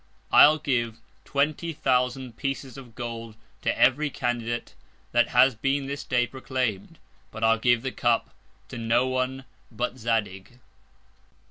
[0.31, 4.73] I'll give 20,000 Pieces of Gold to every Candidate
[5.11, 6.97] that has been this Day proclaim'd,
[7.29, 8.31] but I'll give the Cup
[8.69, 10.57] to no one but Zadig.